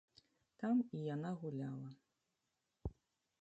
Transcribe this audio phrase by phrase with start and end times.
[0.63, 1.91] Там і яна гуляла.